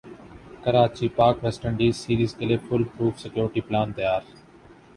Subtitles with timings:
[0.63, 4.21] Karachi Pak West Indies series کیلئے foolproof security plan تیار